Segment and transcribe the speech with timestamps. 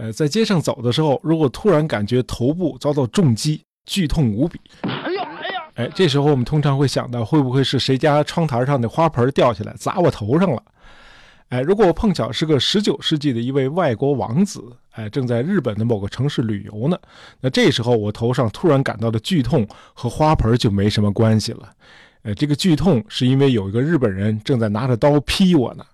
[0.00, 4.60] 呃，在街上走的时候，如果突然感觉头部遭到重击，剧痛无比。
[4.82, 5.64] 哎呦哎呀！
[5.74, 10.62] 哎，这时候我们通常会想到，会不会是谁家窗台上的花盆掉下来砸我头上了？
[11.48, 16.96] 哎，如果我碰巧是个十九世纪的一位外国王子，哎，正在日本的某个城市旅游呢，
[17.40, 21.68] 那这时候我头上突然感到的剧痛和花盆就没什么关系了。
[22.22, 25.84] 呃，这个剧痛是因为有一个日本人正在拿着刀劈我呢。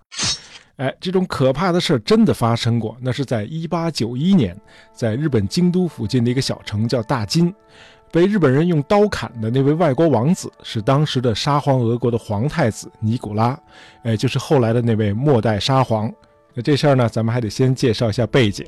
[0.77, 2.97] 哎，这种可怕的事真的发生过。
[2.99, 4.59] 那是在一八九一年，
[4.91, 7.53] 在日本京都附近的一个小城叫大金，
[8.11, 13.57] 被日本人用刀砍的那位外国王子是当时的沙皇俄国的皇太子尼古拉，
[14.03, 16.11] 哎，就是后来的那位末代沙皇。
[16.53, 18.65] 那这事儿呢，咱们还得先介绍一下背景。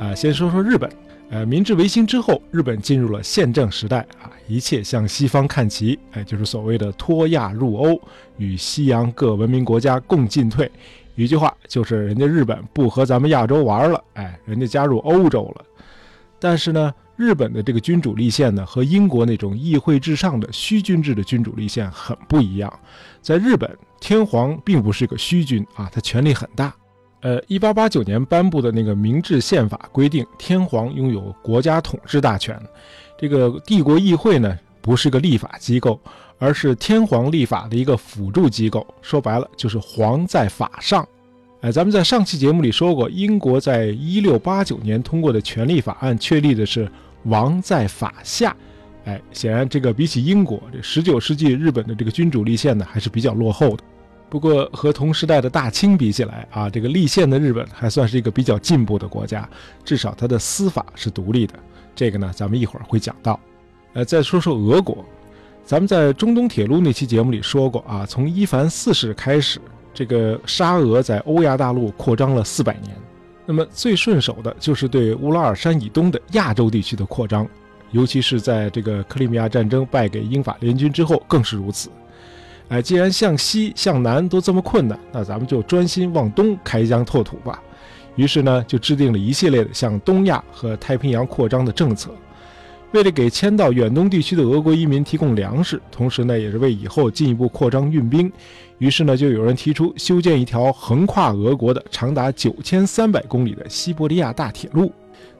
[0.00, 0.90] 啊，先说说日本。
[1.28, 8.00] 呃，明治维新之后，日本进入了宪政时代啊，一切向西方看齐，哎，就是所谓的脱亚入欧，
[8.38, 10.70] 与西洋各文明国家共进退。
[11.16, 15.64] 一句话就是，人家日本不和咱们亚洲玩了，哎，人家加入欧洲了。
[16.38, 22.72] 但是呢，日本的这个君主立宪呢，和英国那种议会至上的虚君制的君主立宪很不一样。
[23.20, 26.72] 在日本，天皇并不是个虚君啊，他权力很大。
[27.22, 32.60] 呃，一八八九年颁布的那个明治宪法规定，天皇拥有国家统治大权。
[33.18, 35.98] 这个帝国议会呢，不是个立法机构，
[36.38, 38.86] 而是天皇立法的一个辅助机构。
[39.00, 41.08] 说白了，就是皇在法上。
[41.62, 46.88] 哎，咱们在上期节目里说过，英国在一六八九年通过的权利法案确立的是
[47.24, 48.54] 王在法下。
[49.06, 53.82] 哎，显然这个比起英国，这十九世纪日本的这个君主立宪呢，还是比较落后的。
[54.28, 59.48] 不过和同时代的大清比起来啊，这个立宪的日本还算是一个比较进步的国家，
[59.84, 61.54] 至少它的司法是独立的。
[61.94, 63.38] 这个呢，咱们一会儿会讲到。
[63.94, 65.04] 呃，再说说俄国，
[65.64, 69.60] 咱们在中东铁路那期节目里说过啊，从伊凡四世开始，
[69.94, 72.94] 这个沙俄在欧亚大陆扩张了四百年，
[73.46, 77.48] 那么最顺手的就是对乌拉尔山以东的亚洲地区的扩张，
[77.92, 81.88] 尤其是在这个克里米亚战争败给英法联军之后更是如此。
[82.68, 87.62] 哎，既然向西向南都这么困难，那咱们就专心往东开疆拓土吧。
[88.16, 92.10] 于是呢，就制定了一系列的向东亚和太平洋扩张的政策。
[92.92, 98.32] 为了给迁到远东地区的俄国移民提供粮食，同时呢，也是为以后进一步扩张运兵。
[98.78, 104.90] 于是呢，就有人提出修建一条横跨俄国的长达九千三百公里的西伯利亚大铁路。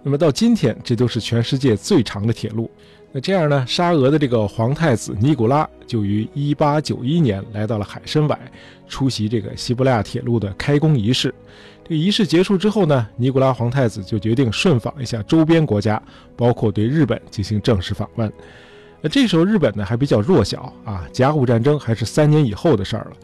[0.03, 2.71] 那么到今天，这都是全世界最长的铁路。
[3.17, 8.39] 那这样呢，沙俄的这个皇太子尼古拉就于1891年来到了海参崴，
[8.87, 11.35] 出席这个西伯利亚铁路的开工仪式。
[11.83, 15.99] 这个仪式结束之后呢，尼古拉皇太子就决定顺访一下周边国家，
[16.37, 18.31] 包括对日本进行正式访问。
[19.01, 23.17] 那这时候日本呢还比较弱小啊，甲午战争还是三年以后的事儿了。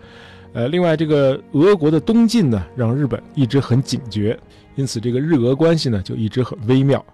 [0.54, 4.38] 呃，另外这个俄国的东进呢，让日本一直很警觉，
[4.74, 7.04] 因此这个日俄关系呢就一直很微妙。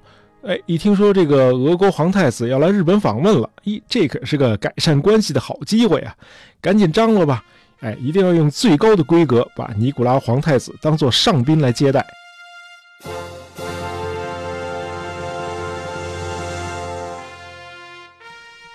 [0.42, 6.14] 哎，一听说这个俄国皇太子要来日本访问了，咦，这可是个改善关系的好机会啊！
[6.60, 7.44] 赶紧张罗吧！
[7.80, 12.06] 哎，一定要用最高的规格把尼古拉皇太子当做上宾来接待。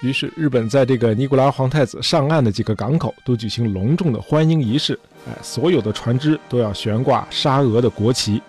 [0.02, 5.00] 于是，日本在这个尼古拉皇太子上岸的几个港口都举行隆重的欢迎仪式。
[5.25, 8.41] 哎，所有的船只都要悬挂沙俄的国旗。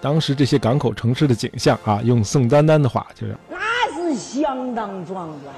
[0.00, 3.58] 当时这些港口城市的景象啊，用宋丹丹的话就是，那
[3.94, 5.54] 是相当壮观，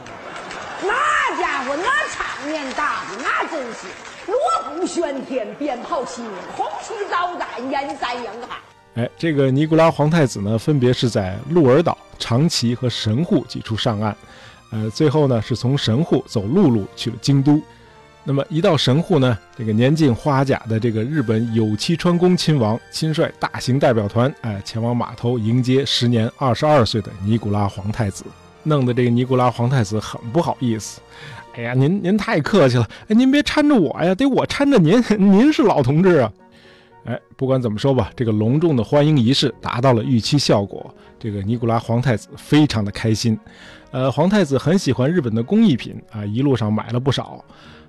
[0.83, 3.87] 那家伙那场面大的那真是
[4.27, 4.37] 锣
[4.75, 8.57] 鼓喧天，鞭炮齐鸣，红旗招展，人山人海。
[8.95, 14.17] 哎，这个尼古拉皇太子呢，分别是在鹿儿岛、长崎和神户几处上岸，
[14.73, 17.61] 呃，最后呢是从神户走陆路去了京都。
[18.29, 28.25] 那么一到神户呢，这个年近花甲的这个日本有栖川宫亲王亲率大型代表团，哎，前往码头迎接时年二十二岁的尼古拉皇太子，
[28.65, 31.01] 弄得这个尼古拉皇太子很不好意思。
[31.55, 35.01] 哎呀，您您太客气了，哎，您别搀着我呀，得我搀着您，
[35.33, 36.33] 您是老同志啊。
[37.05, 43.39] 哎，不管怎么说吧，这个隆重的欢迎仪式达到了预期效果，这个尼古拉皇太子非常的开心。
[43.93, 47.45] 呃，皇太子很喜欢日本的工艺品啊，一路上买了不少。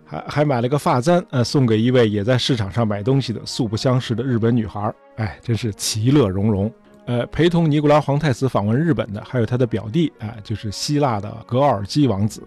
[0.07, 6.71] 还还买了个发簪，呃，送给一位也在市场上买东西的素不相识的日本女孩，哎，真是其乐融融。
[7.05, 12.41] 呃，陪同尼古拉皇太子访问日本的还有他的表弟，哎，就是希腊的格尔基王子。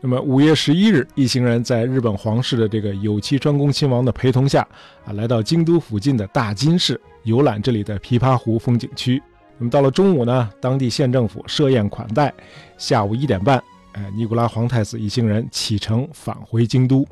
[0.00, 4.66] 那么五月十一日，一行人在日本皇室的这个有栖专宫亲王的陪同下，
[5.04, 9.22] 啊，来到京都附近的大津市游览这里的琵琶湖风景区。
[9.58, 12.34] 那么到了中午呢，当地县政府设宴款待，
[12.76, 13.62] 下午一点半。
[13.92, 17.06] 哎尼古拉皇太子一行人启程返回京都。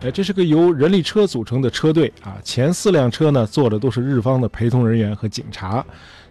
[0.00, 5.84] 哎这是个由人力车组成的车队啊前四辆车呢坐的都是日方的陪同人员和警察。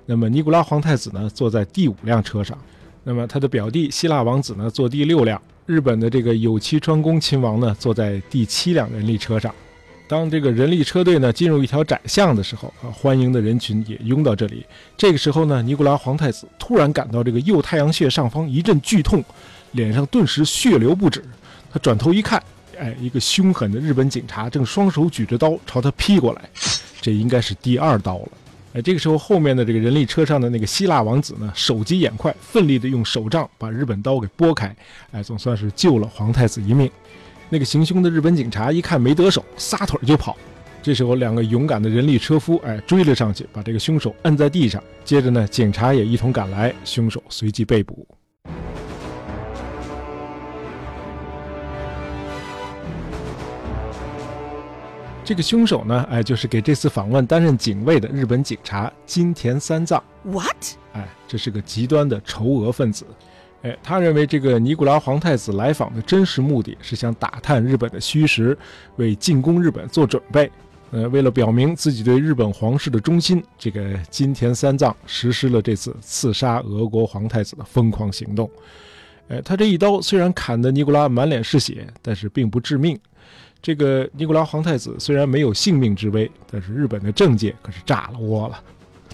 [0.06, 2.58] 那么尼古拉皇太子呢坐在第五辆车上。
[3.04, 5.42] 那么他的表弟希腊王子呢坐第六辆。
[5.66, 9.54] 日本的这个有栖川宫亲王呢坐在第七辆人力车上。
[10.10, 14.66] 当这个人力车队呢进入一条窄巷的时候，啊，欢迎的人群也拥到这里。
[14.98, 19.24] 这个时候呢，尼古拉皇太子突然感到这个右太阳穴上方一阵剧痛，
[19.74, 21.24] 脸上顿时血流不止。
[21.72, 22.42] 他转头一看，
[22.80, 26.42] 哎，一个凶狠的日本警察正双手举着刀朝他劈过来，
[27.00, 28.30] 这应该是第二刀了。
[28.74, 34.76] 哎，这个时候后面的这个人力车上的那个希腊王子呢，手疾眼快，奋力的用手杖把日本刀给拨开，
[35.12, 36.90] 哎，总算是救了皇太子一命。
[37.52, 40.38] 那个行凶的日本警察一看没得手，撒腿就跑。
[40.84, 44.82] 这时候，两个勇敢的人力车夫哎追了上去，把这个凶手摁在地上。
[45.04, 48.08] 接着呢，警察也一同赶来，凶手随即被捕。
[55.26, 60.02] 这个凶手呢，哎，就是给这次访问担任警卫的日本警察金田三藏。
[60.24, 60.56] What？
[60.94, 63.06] 哎，这是个极端的仇俄分子。
[63.62, 68.58] 哎，他认为这个尼古拉皇太子来访的真实目的是想打探日本的虚实，
[68.96, 70.50] 为进攻日本做准备。
[70.92, 78.50] 呃，为了表明自己对日本皇室的忠心，这个金田三藏实施了这次刺杀俄国皇太子的疯狂行动。
[79.28, 82.98] 哎，他这一刀虽然砍得尼古拉满脸是血，但是并不致命。
[83.62, 88.60] 这个尼古拉皇太子虽然没有性命之危，但是日本的政界可是炸了窝了。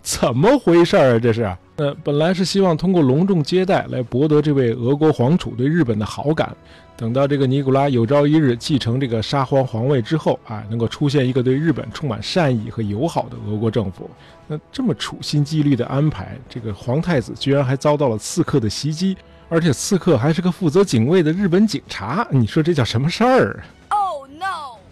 [0.06, 1.20] 怎么回事儿啊？
[1.20, 1.52] 这是？
[1.78, 6.56] 呃，本来是希望通过隆重接待来博得这位俄国皇储对日本的好感。
[6.96, 14.08] 等到这个尼古拉有朝一日继承这个沙皇皇位之后啊，能够出现一个对日本充满善意和友好的俄国政府。
[14.48, 19.18] 那这么处心积虑的安排，这个皇太子居然还遭到了刺客的袭击，
[19.50, 22.26] 而且刺客还是个负责警卫的日本警察。
[22.30, 23.64] 你说这叫什么事儿？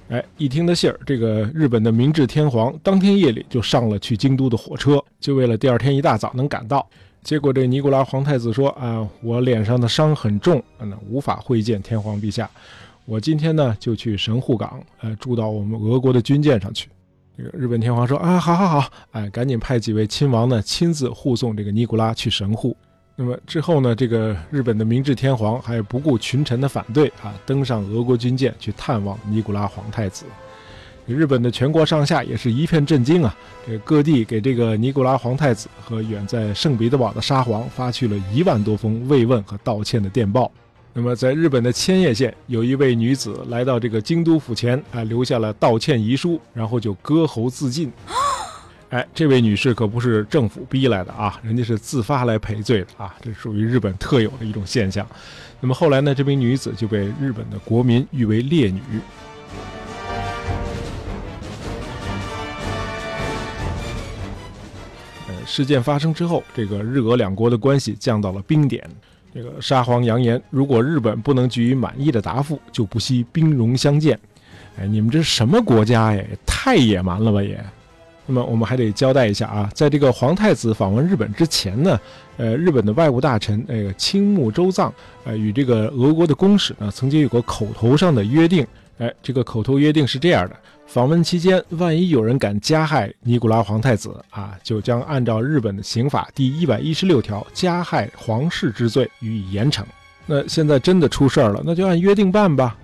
[0.10, 6.88] 哎，一听的信儿，这个日本的明治天皇当天夜里就上了去京都的火车，就为了第二天一大早能赶到。
[7.24, 12.50] 结果这尼古拉皇太子说：“啊，我脸上的伤很重，那无法会见天皇陛下。
[13.06, 16.90] 我今天呢就去神户港，呃，住到我们俄国的军舰上去。”
[17.36, 22.76] 这个日本天皇说：“啊，好好好，哎，赶紧派几位亲王呢亲自护送这个尼古拉去神户。”
[23.16, 23.94] 那么之后呢？
[23.94, 30.26] 这个日本的明治天皇还不顾群臣的反对啊，登上俄国军舰去探望尼古拉皇太子。
[31.06, 33.36] 日本的全国上下也是一片震惊啊！
[33.68, 40.52] 这各地给这个尼古拉皇太子和远在圣彼得堡的沙皇发去了一万多封慰问和道歉的电报。
[40.94, 47.92] 那么在日本的千叶县，有一位女子来到这个京都府前啊，留下了道歉遗书，然后就割喉自尽。
[48.94, 55.04] 哎，这位女士可不是政府逼来的啊，人家是自发来赔罪的啊，这属于日本特有的一种现象。
[55.60, 58.80] 那么后来呢，这名女子就被日本的国民誉为烈女。
[65.28, 68.88] 呃，事件发生之后，这个日俄两国的关系降到了冰点。
[69.34, 74.20] 这个沙皇扬言，如果日本不能给予满意的答复，就不惜兵戎相见。
[74.78, 76.24] 哎，你们这什么国家呀？
[76.46, 77.60] 太野蛮了吧也！
[78.26, 82.00] 那么我们还得交代一下啊，在这个皇太子访问日本之前呢，
[82.38, 84.94] 呃，日本的外务大臣那个青木周藏，
[85.26, 88.66] 呃，与这个俄国的公使呢，曾经有过口头上的约定。
[89.00, 99.84] 哎，这个口头约定是这样的：访问期间，万一有人敢加害尼古拉皇太子啊，就将按照日本的刑法第一百一十六条加害皇室之罪予以严惩。
[100.28, 102.78] 那现在真的出事儿了，那就按约定办吧。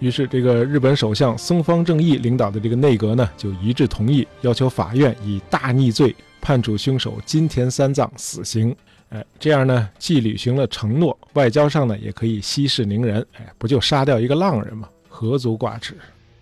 [0.00, 8.74] 于是，这个日本首相松方正义领导的这个内阁呢，就一致同意，要求法院以大逆罪判处凶手金田三藏死刑。
[9.10, 13.24] 哎，这样呢，既履行了承诺，外交上呢也可以息事宁人。
[13.36, 14.88] 哎，不就杀掉一个浪人吗？
[15.06, 15.94] 何足挂齿？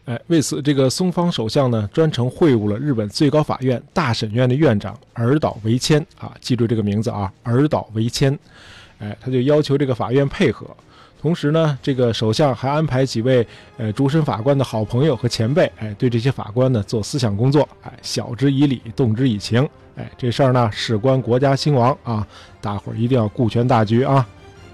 [0.05, 8.38] 哎，为此，这个松方首相呢，专程会晤了日本最高法院大审院的院长尔岛维谦啊，记住这个名字啊，尔岛维谦。
[8.99, 10.65] 哎，他就要求这个法院配合。
[11.20, 13.46] 同时呢，这个首相还安排几位
[13.76, 22.25] 呃主审法官的好朋友和前辈，哎，对这些法官呢做思想工作，哎，晓之以理，动之以情，哎，这事儿呢事关国家兴亡啊，
[22.60, 24.25] 大伙儿一定要顾全大局啊。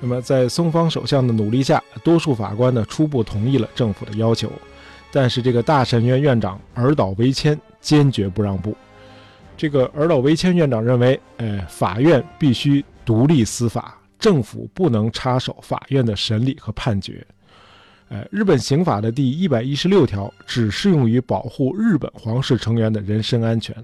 [0.01, 4.53] 那么在松方首相的努力下，多数法官呢初步同意了政府的要求，
[5.11, 8.77] 但是这个大审院院长尔岛维谦坚决不让步。
[9.57, 13.97] 这个尔岛维谦院长认为，哎，法院必须独立司法。
[14.25, 17.23] 政府不能插手法院的审理和判决。
[18.09, 23.77] 呃，日本刑法的第一百一十六条只适用于保护日本皇室成员的人身安全，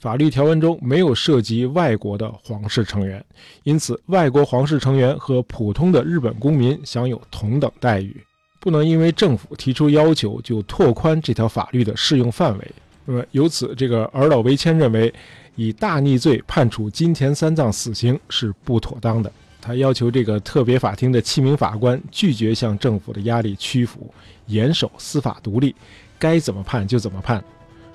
[0.00, 3.24] 法律条文中没有涉及外国的皇室成员，
[3.62, 8.20] 因此外国皇室成员和普通的日本公民享有同等待遇。
[8.58, 12.72] 不能因为政府提出要求就拓宽这条法律的适用范围。
[13.04, 15.14] 那么由此，这个尔岛维谦认为，
[15.54, 19.30] 以大逆罪判处金田三藏死刑是不妥当的。
[19.66, 24.08] 他要求这个特别法庭的七名法官拒绝向政府的压力屈服，
[24.46, 25.74] 严守司法独立，
[26.20, 27.42] 该怎么判就怎么判。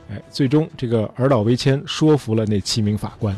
[0.09, 3.33] 哎，最终这个尔岛维谦说服了那七名法官。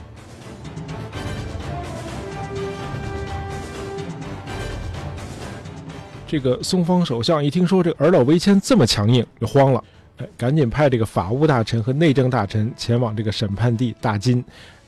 [6.26, 9.84] 这个松方首相一听说这个尔岛维谦这么强硬，就慌了，
[10.18, 14.44] 哎，赶紧派这个法务大臣和内政大臣前往这个审判地大金。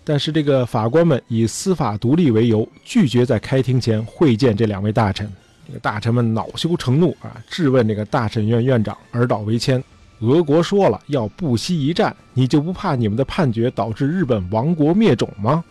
[0.07, 5.27] 但是这个法官们以司法独立为由，拒绝在开庭前会见这两位大臣。
[5.67, 9.83] 这个大臣们恼羞成怒啊，质问这个大审院院长尔岛维谦
[10.21, 15.63] ：“俄国说了要不惜一战，你就不怕你们的判决导致日本亡国灭种吗？”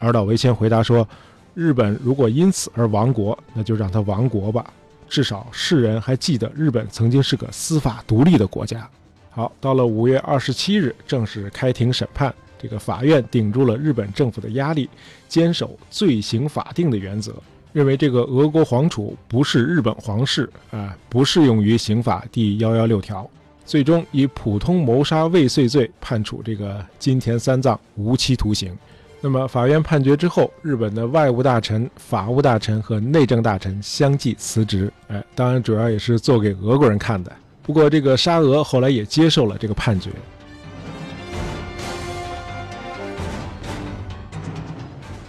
[0.00, 1.08] 尔岛维谦回答说
[1.54, 4.66] ：“日本如果因此而亡国，那就让他亡国吧，
[5.08, 8.90] 至少世人还记得日本曾经是个司法独立的国家。”
[9.30, 12.34] 好，到了五月二十七日，正式开庭审判。
[12.58, 14.88] 这个法院顶住了日本政府的压力，
[15.28, 17.34] 坚守罪刑法定的原则，
[17.72, 23.28] 认为这个俄国皇储不是日本皇室啊，不适用于刑法第幺幺六条，
[23.64, 28.76] 最终以普通谋杀未遂罪判处这个金田三藏无期徒刑。
[29.20, 34.92] 那么法院判决之后，日本的外务大臣、法务大臣和内政大臣相继辞职。
[35.08, 37.32] 哎，当然主要也是做给俄国人看的。
[37.62, 40.10] 不过这个沙俄后来也接受了这个判决。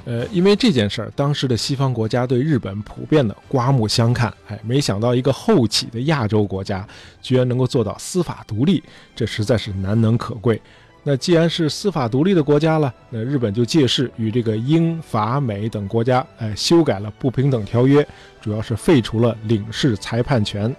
[0.07, 4.33] 呃，因为这件事儿，当时的西方国家对日本普遍的刮目相看。
[4.47, 6.87] 哎，没想到一个后起的亚洲国家，
[7.21, 8.81] 居然能够做到司法独立，
[9.13, 10.61] 这实在是难能可贵。
[11.03, 18.07] 那既然是司法独立的国家了，那日本就借势与这个英法美等国家，哎，修改了不平等条约，
[18.39, 20.73] 主要是废除了领事裁判权。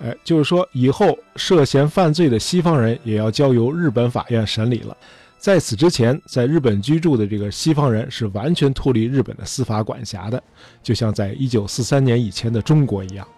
[0.00, 4.96] 哎，就是说以后涉嫌犯罪的西方人也要交由日本法院审理了。
[5.44, 10.42] 在此之前，在日本居住的这个西方人是完全脱离日本的司法管辖的，
[10.82, 13.28] 就像在一九四三年以前的中国一样。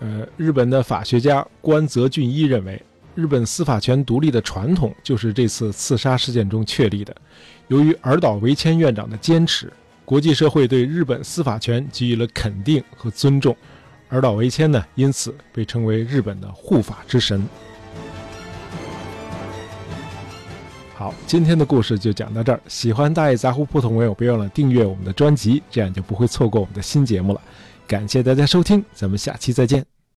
[0.00, 2.82] 呃，日本的法学家关泽俊一认为，
[3.14, 7.14] 日本司法权独立的传统就是这次刺杀事件中确立的。
[7.68, 9.72] 由于尔岛维谦院长的坚持，
[10.04, 13.56] 国际社会对日本司法权给予了肯定和尊重。
[14.08, 17.46] 尔岛维谦呢，因此被称为日本的护法之神。
[20.96, 22.60] 好，今天的故事就讲到这儿。
[22.68, 27.40] 喜欢大爷杂货铺的朋友，别忘了订阅我们的专辑，这样就不会错过我们的新节目了。
[27.86, 29.93] 感谢大家收听，咱们下期再见。